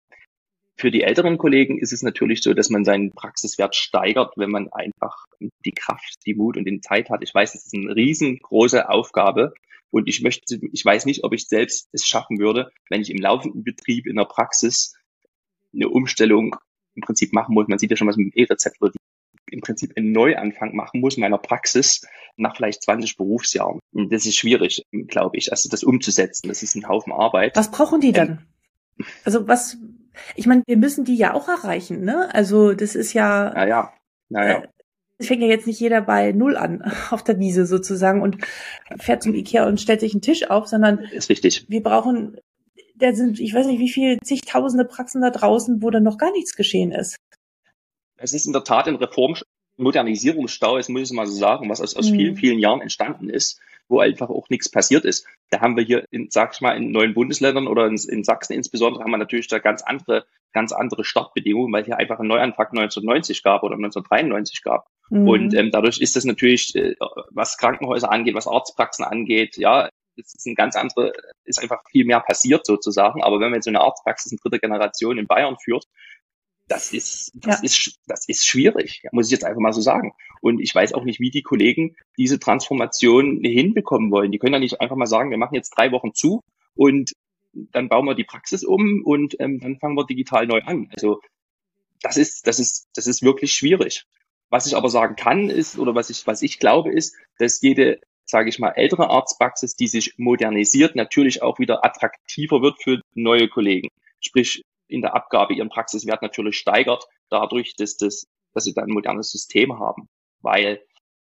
[0.78, 4.70] Für die älteren Kollegen ist es natürlich so, dass man seinen Praxiswert steigert, wenn man
[4.72, 5.24] einfach
[5.64, 7.22] die Kraft, die Mut und die Zeit hat.
[7.22, 9.54] Ich weiß, es ist eine riesengroße Aufgabe
[9.90, 13.16] und ich möchte, ich weiß nicht, ob ich selbst es schaffen würde, wenn ich im
[13.18, 14.94] laufenden Betrieb in der Praxis
[15.76, 16.56] eine Umstellung
[16.94, 17.68] im Prinzip machen muss.
[17.68, 18.96] Man sieht ja schon, was mit dem E-Rezept wird.
[19.48, 22.02] Im Prinzip einen Neuanfang machen muss in meiner Praxis
[22.36, 23.78] nach vielleicht 20 Berufsjahren.
[23.92, 26.48] Das ist schwierig, glaube ich, also das umzusetzen.
[26.48, 27.56] Das ist ein Haufen Arbeit.
[27.56, 28.28] Was brauchen die dann?
[28.98, 29.76] Ähm, also was,
[30.34, 32.34] ich meine, wir müssen die ja auch erreichen, ne?
[32.34, 33.52] Also das ist ja.
[33.54, 33.92] Naja,
[34.28, 34.62] naja.
[34.62, 34.68] Äh,
[35.18, 38.38] es fängt ja jetzt nicht jeder bei Null an, auf der Wiese sozusagen und
[38.98, 41.66] fährt zum Ikea und stellt sich einen Tisch auf, sondern ist richtig.
[41.68, 42.36] wir brauchen,
[42.98, 46.32] da sind, ich weiß nicht, wie viele zigtausende Praxen da draußen, wo dann noch gar
[46.32, 47.16] nichts geschehen ist.
[48.18, 49.34] Es ist in der Tat ein Reform,
[49.76, 52.16] Modernisierungsstau, das muss ich mal so sagen, was aus, aus mhm.
[52.16, 55.26] vielen, vielen Jahren entstanden ist wo einfach auch nichts passiert ist.
[55.50, 58.54] Da haben wir hier, in, sag ich mal, in neuen Bundesländern oder in, in Sachsen
[58.54, 62.68] insbesondere, haben wir natürlich da ganz andere, ganz andere Startbedingungen, weil hier einfach ein Neuanfang
[62.68, 64.88] 1990 gab oder 1993 gab.
[65.10, 65.28] Mhm.
[65.28, 66.96] Und ähm, dadurch ist das natürlich, äh,
[67.30, 71.12] was Krankenhäuser angeht, was Arztpraxen angeht, ja, es ist ein ganz andere,
[71.44, 73.22] ist einfach viel mehr passiert sozusagen.
[73.22, 75.86] Aber wenn man jetzt so eine Arztpraxis in dritter Generation in Bayern führt,
[76.68, 77.64] das ist, das ja.
[77.64, 80.12] ist, das ist schwierig, muss ich jetzt einfach mal so sagen.
[80.40, 84.32] Und ich weiß auch nicht, wie die Kollegen diese Transformation hinbekommen wollen.
[84.32, 86.42] Die können ja nicht einfach mal sagen, wir machen jetzt drei Wochen zu
[86.74, 87.12] und
[87.52, 90.88] dann bauen wir die Praxis um und ähm, dann fangen wir digital neu an.
[90.94, 91.20] Also
[92.02, 94.04] das ist, das ist, das ist wirklich schwierig.
[94.48, 98.00] Was ich aber sagen kann, ist, oder was ich, was ich glaube, ist, dass jede,
[98.26, 103.48] sage ich mal, ältere Arztpraxis, die sich modernisiert, natürlich auch wieder attraktiver wird für neue
[103.48, 103.88] Kollegen.
[104.20, 108.94] Sprich, in der Abgabe ihren Praxiswert natürlich steigert, dadurch, dass, das, dass sie dann ein
[108.94, 110.08] modernes System haben.
[110.42, 110.80] Weil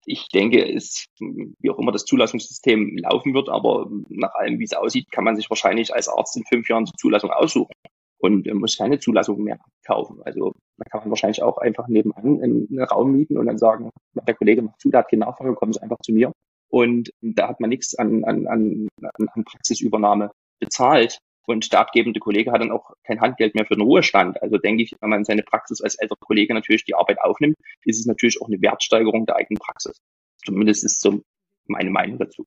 [0.05, 4.73] ich denke, es, wie auch immer das Zulassungssystem laufen wird, aber nach allem, wie es
[4.73, 7.73] aussieht, kann man sich wahrscheinlich als Arzt in fünf Jahren die Zulassung aussuchen
[8.19, 10.21] und muss keine Zulassung mehr kaufen.
[10.23, 14.35] Also da kann man wahrscheinlich auch einfach nebenan einen Raum mieten und dann sagen, der
[14.35, 16.31] Kollege macht zu, der hat keine Nachfrage, kommen Sie einfach zu mir.
[16.69, 21.19] Und da hat man nichts an, an, an, an Praxisübernahme bezahlt.
[21.45, 24.39] Und der abgebende Kollege hat dann auch kein Handgeld mehr für den Ruhestand.
[24.41, 27.55] Also denke ich, wenn man seine Praxis als älterer Kollege natürlich die Arbeit aufnimmt,
[27.85, 29.97] ist es natürlich auch eine Wertsteigerung der eigenen Praxis.
[30.45, 31.21] Zumindest ist so
[31.65, 32.45] meine Meinung dazu.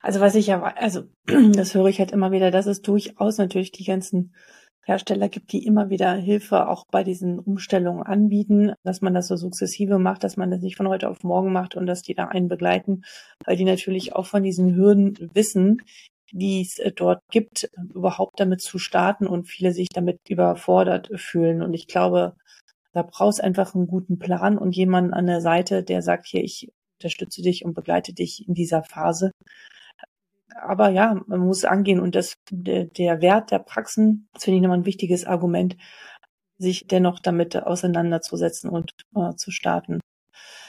[0.00, 3.72] Also was ich ja, also das höre ich halt immer wieder, dass es durchaus natürlich
[3.72, 4.34] die ganzen
[4.84, 9.36] Hersteller gibt, die immer wieder Hilfe auch bei diesen Umstellungen anbieten, dass man das so
[9.36, 12.26] sukzessive macht, dass man das nicht von heute auf morgen macht und dass die da
[12.26, 13.04] einen begleiten,
[13.44, 15.82] weil die natürlich auch von diesen Hürden wissen,
[16.32, 21.62] die es äh, dort gibt, überhaupt damit zu starten und viele sich damit überfordert fühlen.
[21.62, 22.34] Und ich glaube,
[22.92, 26.72] da brauchst einfach einen guten Plan und jemanden an der Seite, der sagt, hier, ich
[26.98, 29.30] unterstütze dich und begleite dich in dieser Phase.
[30.60, 34.62] Aber ja, man muss angehen und das, der, der Wert der Praxen, das finde ich
[34.62, 35.76] nochmal ein wichtiges Argument,
[36.58, 40.00] sich dennoch damit auseinanderzusetzen und äh, zu starten.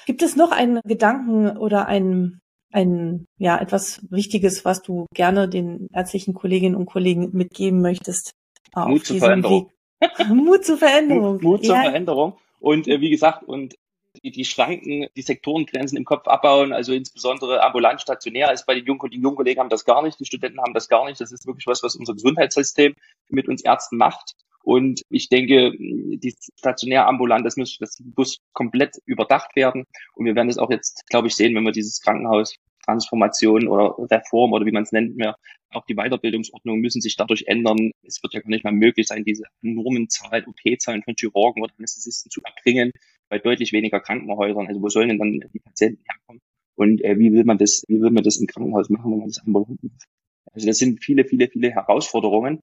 [0.06, 2.40] Gibt es noch einen Gedanken oder ein,
[2.72, 8.34] ein, ja, etwas Wichtiges, was du gerne den ärztlichen Kolleginnen und Kollegen mitgeben möchtest?
[8.76, 9.72] Mut zur Veränderung.
[10.28, 11.34] Mut zur Veränderung.
[11.34, 11.84] Mut, Mut zur ja.
[11.84, 12.38] Veränderung.
[12.60, 13.76] Und äh, wie gesagt, und
[14.24, 18.86] die, die Schranken, die Sektorengrenzen im Kopf abbauen, also insbesondere ambulant stationär ist bei den
[18.86, 21.20] jungen, die jungen Kollegen haben das gar nicht, die Studenten haben das gar nicht.
[21.20, 22.96] Das ist wirklich was, was unser Gesundheitssystem
[23.30, 24.34] mit uns Ärzten macht.
[24.64, 29.84] Und ich denke, die stationär ambulant, das muss, das muss komplett überdacht werden.
[30.16, 32.56] Und wir werden es auch jetzt, glaube ich, sehen, wenn wir dieses Krankenhaus
[32.86, 35.38] Transformation oder Reform oder wie man es nennt mehr,
[35.72, 37.92] auch die Weiterbildungsordnungen müssen sich dadurch ändern.
[38.04, 41.74] Es wird ja gar nicht mehr möglich sein, diese enormen Zahlen, OP-Zahlen von Chirurgen oder
[41.78, 42.92] Anästhesisten zu erbringen
[43.34, 44.68] bei deutlich weniger Krankenhäusern.
[44.68, 46.40] Also wo sollen denn dann die Patienten herkommen?
[46.76, 49.28] Und äh, wie will man das, wie will man das im Krankenhaus machen, wenn man
[49.28, 50.06] das ambulant macht?
[50.54, 52.60] Also das sind viele, viele, viele Herausforderungen.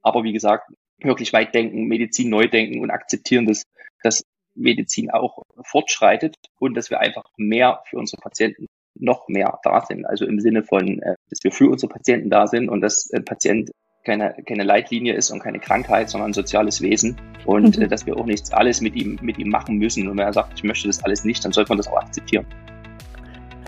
[0.00, 3.64] Aber wie gesagt, wirklich weit denken, Medizin neu denken und akzeptieren, dass,
[4.02, 4.24] dass
[4.54, 10.06] Medizin auch fortschreitet und dass wir einfach mehr für unsere Patienten noch mehr da sind.
[10.06, 13.26] Also im Sinne von, äh, dass wir für unsere Patienten da sind und dass ein
[13.26, 13.70] Patient
[14.06, 17.82] keine, keine Leitlinie ist und keine Krankheit, sondern ein soziales Wesen und mhm.
[17.82, 20.08] Äh, dass wir auch nichts alles mit ihm, mit ihm machen müssen.
[20.08, 22.46] Und wenn er sagt, ich möchte das alles nicht, dann sollte man das auch akzeptieren.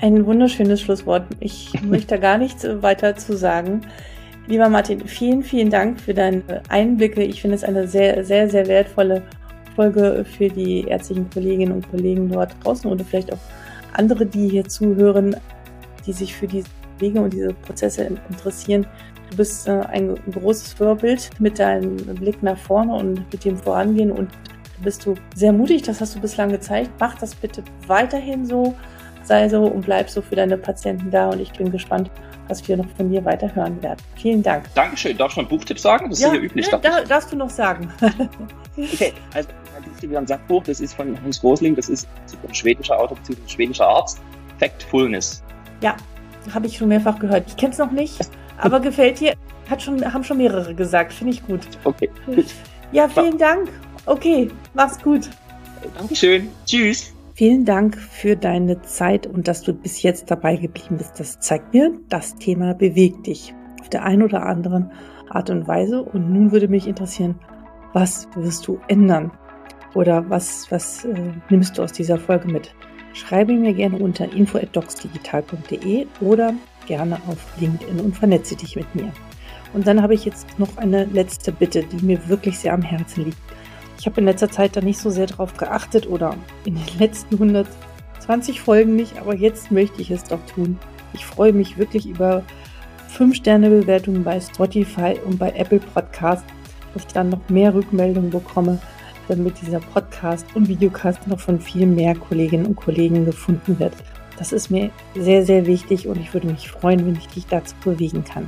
[0.00, 1.26] Ein wunderschönes Schlusswort.
[1.40, 3.80] Ich möchte gar nichts weiter zu sagen.
[4.46, 7.22] Lieber Martin, vielen, vielen Dank für deine Einblicke.
[7.22, 9.22] Ich finde es eine sehr, sehr, sehr wertvolle
[9.74, 13.38] Folge für die ärztlichen Kolleginnen und Kollegen dort draußen oder vielleicht auch
[13.92, 15.36] andere, die hier zuhören,
[16.06, 16.68] die sich für diese
[17.00, 18.86] Wege und diese Prozesse interessieren.
[19.30, 24.10] Du bist äh, ein großes Vorbild mit deinem Blick nach vorne und mit dem Vorangehen
[24.10, 24.30] und
[24.82, 26.90] bist du sehr mutig, das hast du bislang gezeigt.
[27.00, 28.74] Mach das bitte weiterhin so,
[29.24, 32.10] sei so und bleib so für deine Patienten da und ich bin gespannt,
[32.48, 33.98] was wir noch von dir weiter hören werden.
[34.16, 34.64] Vielen Dank.
[34.74, 35.16] Dankeschön.
[35.16, 36.08] Darf ich noch einen Buchtipp sagen?
[36.08, 36.66] Das ist ja, ja üblich.
[36.66, 37.92] Ja, da, darfst du noch sagen.
[38.76, 39.48] okay, also
[39.84, 42.08] Buchtipp ist ein Sachbuch, das ist von Hans Rosling, das ist
[42.46, 43.42] ein schwedischer Autor bzw.
[43.42, 44.20] ein schwedischer Arzt.
[44.58, 45.42] Factfulness.
[45.82, 45.96] Ja,
[46.54, 47.44] habe ich schon mehrfach gehört.
[47.48, 48.18] Ich kenne es noch nicht,
[48.58, 49.34] aber gefällt dir.
[49.68, 51.12] Hat schon, haben schon mehrere gesagt.
[51.12, 51.60] Finde ich gut.
[51.84, 52.08] Okay.
[52.92, 53.68] Ja, vielen Dank.
[54.06, 55.28] Okay, mach's gut.
[55.96, 56.48] Dankeschön.
[56.64, 57.12] Tschüss.
[57.34, 61.20] Vielen Dank für deine Zeit und dass du bis jetzt dabei geblieben bist.
[61.20, 64.90] Das zeigt mir, das Thema bewegt dich auf der einen oder anderen
[65.28, 66.02] Art und Weise.
[66.02, 67.36] Und nun würde mich interessieren,
[67.92, 69.30] was wirst du ändern?
[69.94, 71.14] Oder was, was äh,
[71.48, 72.74] nimmst du aus dieser Folge mit?
[73.18, 76.54] Schreibe mir gerne unter info.docsdigital.de oder
[76.86, 79.12] gerne auf LinkedIn und vernetze dich mit mir.
[79.74, 83.24] Und dann habe ich jetzt noch eine letzte Bitte, die mir wirklich sehr am Herzen
[83.24, 83.38] liegt.
[83.98, 87.34] Ich habe in letzter Zeit da nicht so sehr drauf geachtet oder in den letzten
[87.34, 90.78] 120 Folgen nicht, aber jetzt möchte ich es doch tun.
[91.12, 92.44] Ich freue mich wirklich über
[93.16, 96.44] 5-Sterne-Bewertungen bei Spotify und bei Apple Podcast,
[96.94, 98.78] dass ich dann noch mehr Rückmeldungen bekomme,
[99.28, 103.94] damit dieser Podcast und Videocast noch von viel mehr Kolleginnen und Kollegen gefunden wird.
[104.38, 107.74] Das ist mir sehr, sehr wichtig und ich würde mich freuen, wenn ich dich dazu
[107.84, 108.46] bewegen kann.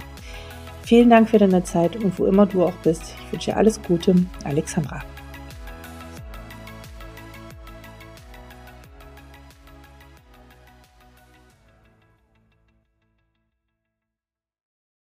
[0.83, 3.15] Vielen Dank für deine Zeit und wo immer du auch bist.
[3.27, 4.15] Ich wünsche dir alles Gute,
[4.45, 5.03] Alexandra.